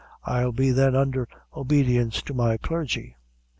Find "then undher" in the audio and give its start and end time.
0.71-1.27